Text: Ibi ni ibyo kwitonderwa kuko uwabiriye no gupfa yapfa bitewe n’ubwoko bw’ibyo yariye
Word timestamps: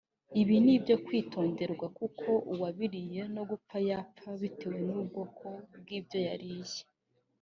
Ibi 0.41 0.55
ni 0.65 0.71
ibyo 0.77 0.95
kwitonderwa 1.05 1.85
kuko 1.99 2.29
uwabiriye 2.53 3.21
no 3.35 3.43
gupfa 3.49 3.77
yapfa 3.89 4.29
bitewe 4.41 4.77
n’ubwoko 4.87 5.45
bw’ibyo 5.79 6.19
yariye 6.27 6.81